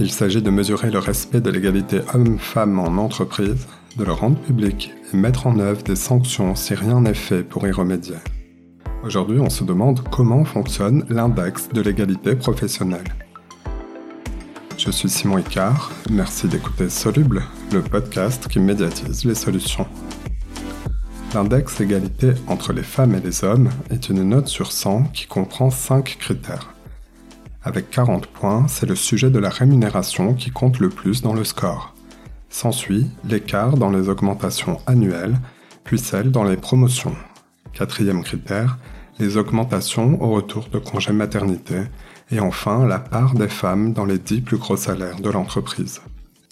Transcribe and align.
Il 0.00 0.10
s'agit 0.10 0.40
de 0.40 0.48
mesurer 0.48 0.90
le 0.90 0.98
respect 0.98 1.42
de 1.42 1.50
l'égalité 1.50 2.00
homme-femme 2.14 2.78
en 2.78 2.96
entreprise, 2.96 3.66
de 3.98 4.04
le 4.04 4.12
rendre 4.12 4.40
public 4.40 4.92
et 5.12 5.16
mettre 5.18 5.46
en 5.46 5.58
œuvre 5.58 5.82
des 5.82 5.94
sanctions 5.94 6.54
si 6.54 6.74
rien 6.74 7.02
n'est 7.02 7.12
fait 7.12 7.42
pour 7.42 7.68
y 7.68 7.70
remédier. 7.70 8.16
Aujourd'hui, 9.04 9.40
on 9.40 9.50
se 9.50 9.62
demande 9.62 10.00
comment 10.10 10.42
fonctionne 10.46 11.04
l'index 11.10 11.68
de 11.68 11.82
l'égalité 11.82 12.34
professionnelle. 12.34 13.04
Je 14.78 14.90
suis 14.90 15.10
Simon 15.10 15.36
Icard, 15.36 15.92
merci 16.10 16.48
d'écouter 16.48 16.88
Soluble, 16.88 17.42
le 17.70 17.82
podcast 17.82 18.48
qui 18.48 18.58
médiatise 18.58 19.26
les 19.26 19.34
solutions. 19.34 19.86
L'index 21.34 21.78
égalité 21.78 22.32
entre 22.46 22.72
les 22.72 22.82
femmes 22.82 23.14
et 23.14 23.20
les 23.20 23.44
hommes 23.44 23.68
est 23.90 24.08
une 24.08 24.22
note 24.22 24.48
sur 24.48 24.72
100 24.72 25.04
qui 25.12 25.26
comprend 25.26 25.68
5 25.68 26.16
critères. 26.18 26.72
Avec 27.62 27.90
40 27.90 28.26
points, 28.26 28.66
c'est 28.68 28.86
le 28.86 28.94
sujet 28.94 29.28
de 29.28 29.38
la 29.38 29.50
rémunération 29.50 30.32
qui 30.32 30.50
compte 30.50 30.78
le 30.78 30.88
plus 30.88 31.20
dans 31.20 31.34
le 31.34 31.44
score. 31.44 31.94
S'ensuit 32.48 33.10
l'écart 33.22 33.76
dans 33.76 33.90
les 33.90 34.08
augmentations 34.08 34.80
annuelles, 34.86 35.38
puis 35.84 35.98
celle 35.98 36.30
dans 36.30 36.44
les 36.44 36.56
promotions. 36.56 37.14
Quatrième 37.74 38.22
critère, 38.22 38.78
les 39.18 39.36
augmentations 39.36 40.22
au 40.22 40.30
retour 40.30 40.68
de 40.72 40.78
congé 40.78 41.12
maternité, 41.12 41.82
et 42.30 42.40
enfin 42.40 42.86
la 42.86 42.98
part 42.98 43.34
des 43.34 43.48
femmes 43.48 43.92
dans 43.92 44.06
les 44.06 44.18
10 44.18 44.40
plus 44.40 44.56
gros 44.56 44.78
salaires 44.78 45.20
de 45.20 45.28
l'entreprise. 45.28 46.00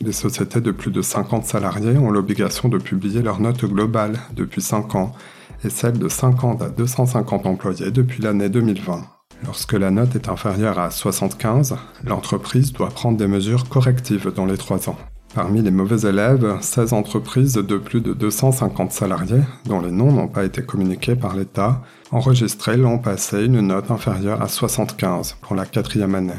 Les 0.00 0.12
sociétés 0.12 0.62
de 0.62 0.70
plus 0.70 0.90
de 0.90 1.02
50 1.02 1.44
salariés 1.44 1.98
ont 1.98 2.10
l'obligation 2.10 2.70
de 2.70 2.78
publier 2.78 3.20
leur 3.20 3.40
note 3.40 3.66
globale 3.66 4.18
depuis 4.34 4.62
5 4.62 4.94
ans 4.94 5.14
et 5.64 5.70
celle 5.70 5.98
de 5.98 6.08
50 6.08 6.62
à 6.62 6.70
250 6.70 7.44
employés 7.44 7.90
depuis 7.90 8.22
l'année 8.22 8.48
2020. 8.48 9.13
Lorsque 9.44 9.74
la 9.74 9.90
note 9.90 10.14
est 10.16 10.28
inférieure 10.28 10.78
à 10.78 10.90
75, 10.90 11.76
l'entreprise 12.04 12.72
doit 12.72 12.88
prendre 12.88 13.18
des 13.18 13.26
mesures 13.26 13.68
correctives 13.68 14.32
dans 14.34 14.46
les 14.46 14.56
3 14.56 14.88
ans. 14.88 14.96
Parmi 15.34 15.62
les 15.62 15.70
mauvais 15.70 16.08
élèves, 16.08 16.58
16 16.60 16.92
entreprises 16.92 17.54
de 17.54 17.76
plus 17.76 18.00
de 18.00 18.14
250 18.14 18.92
salariés, 18.92 19.42
dont 19.66 19.80
les 19.80 19.90
noms 19.90 20.12
n'ont 20.12 20.28
pas 20.28 20.44
été 20.44 20.62
communiqués 20.62 21.16
par 21.16 21.34
l'État, 21.34 21.82
enregistrées 22.10 22.76
l'an 22.76 22.98
passé 22.98 23.44
une 23.44 23.60
note 23.60 23.90
inférieure 23.90 24.40
à 24.40 24.48
75 24.48 25.36
pour 25.42 25.56
la 25.56 25.66
quatrième 25.66 26.14
année. 26.14 26.32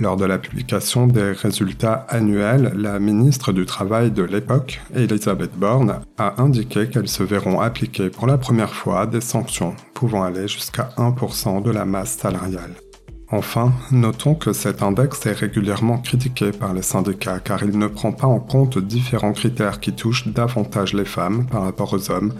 Lors 0.00 0.16
de 0.16 0.24
la 0.24 0.38
publication 0.38 1.06
des 1.06 1.32
résultats 1.32 2.06
annuels, 2.08 2.72
la 2.74 2.98
ministre 2.98 3.52
du 3.52 3.66
Travail 3.66 4.10
de 4.10 4.22
l'époque, 4.22 4.80
Elisabeth 4.94 5.56
Borne, 5.56 6.00
a 6.16 6.40
indiqué 6.42 6.88
qu'elles 6.88 7.08
se 7.08 7.22
verront 7.22 7.60
appliquer 7.60 8.08
pour 8.08 8.26
la 8.26 8.38
première 8.38 8.72
fois 8.72 9.06
des 9.06 9.20
sanctions 9.20 9.74
pouvant 9.94 10.24
aller 10.24 10.48
jusqu'à 10.48 10.88
1% 10.96 11.62
de 11.62 11.70
la 11.70 11.84
masse 11.84 12.16
salariale. 12.16 12.74
Enfin, 13.30 13.72
notons 13.90 14.34
que 14.34 14.52
cet 14.52 14.82
index 14.82 15.24
est 15.26 15.32
régulièrement 15.32 15.98
critiqué 15.98 16.52
par 16.52 16.74
les 16.74 16.82
syndicats 16.82 17.38
car 17.38 17.62
il 17.62 17.78
ne 17.78 17.86
prend 17.86 18.12
pas 18.12 18.26
en 18.26 18.40
compte 18.40 18.78
différents 18.78 19.32
critères 19.32 19.80
qui 19.80 19.92
touchent 19.92 20.28
davantage 20.28 20.92
les 20.92 21.04
femmes 21.04 21.46
par 21.46 21.62
rapport 21.62 21.94
aux 21.94 22.10
hommes, 22.10 22.34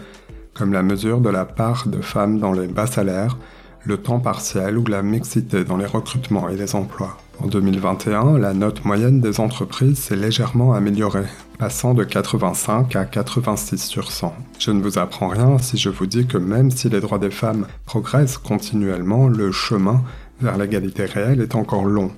comme 0.53 0.73
la 0.73 0.83
mesure 0.83 1.21
de 1.21 1.29
la 1.29 1.45
part 1.45 1.87
de 1.87 2.01
femmes 2.01 2.39
dans 2.39 2.51
les 2.51 2.67
bas 2.67 2.85
salaires, 2.85 3.37
le 3.85 3.97
temps 3.97 4.19
partiel 4.19 4.77
ou 4.77 4.85
la 4.85 5.01
mixité 5.01 5.63
dans 5.63 5.77
les 5.77 5.85
recrutements 5.85 6.49
et 6.49 6.55
les 6.55 6.75
emplois. 6.75 7.17
En 7.43 7.47
2021, 7.47 8.37
la 8.37 8.53
note 8.53 8.85
moyenne 8.85 9.19
des 9.19 9.41
entreprises 9.41 9.97
s'est 9.97 10.15
légèrement 10.15 10.71
améliorée, 10.71 11.25
passant 11.59 11.93
de 11.93 12.05
85 12.05 12.95
à 12.95 13.03
86 13.03 13.83
sur 13.83 14.13
100. 14.13 14.33
Je 14.59 14.71
ne 14.71 14.81
vous 14.81 14.97
apprends 14.97 15.27
rien 15.27 15.57
si 15.57 15.75
je 15.77 15.89
vous 15.89 16.05
dis 16.05 16.25
que 16.25 16.37
même 16.37 16.71
si 16.71 16.87
les 16.87 17.01
droits 17.01 17.19
des 17.19 17.31
femmes 17.31 17.67
progressent 17.85 18.37
continuellement, 18.37 19.27
le 19.27 19.51
chemin 19.51 20.03
vers 20.39 20.57
l'égalité 20.57 21.03
réelle 21.03 21.41
est 21.41 21.55
encore 21.55 21.83
long. 21.83 22.11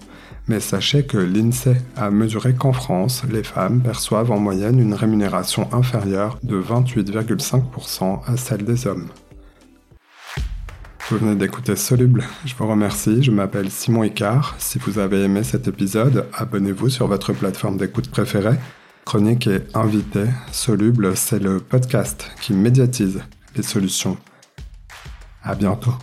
Mais 0.47 0.59
sachez 0.59 1.07
que 1.07 1.17
l'INSEE 1.17 1.81
a 1.97 2.11
mesuré 2.11 2.53
qu'en 2.53 2.71
France, 2.71 3.23
les 3.27 3.43
femmes 3.43 3.81
perçoivent 3.81 4.29
en 4.29 4.39
moyenne 4.39 4.79
une 4.79 4.93
rémunération 4.93 5.67
inférieure 5.73 6.37
de 6.43 6.61
28,5% 6.61 8.19
à 8.27 8.37
celle 8.37 8.63
des 8.63 8.85
hommes. 8.85 9.09
Vous 11.07 11.19
venez 11.19 11.35
d'écouter 11.35 11.75
Soluble, 11.75 12.23
je 12.45 12.55
vous 12.55 12.67
remercie, 12.67 13.21
je 13.21 13.29
m'appelle 13.29 13.69
Simon 13.69 14.03
Icard. 14.03 14.55
Si 14.57 14.79
vous 14.79 14.97
avez 14.97 15.21
aimé 15.21 15.43
cet 15.43 15.67
épisode, 15.67 16.25
abonnez-vous 16.33 16.89
sur 16.89 17.05
votre 17.05 17.31
plateforme 17.31 17.77
d'écoute 17.77 18.09
préférée. 18.09 18.57
Chronique 19.05 19.45
et 19.45 19.59
invité, 19.75 20.23
Soluble, 20.51 21.15
c'est 21.15 21.37
le 21.37 21.59
podcast 21.59 22.31
qui 22.41 22.53
médiatise 22.53 23.21
les 23.55 23.61
solutions. 23.61 24.17
À 25.43 25.53
bientôt. 25.53 25.93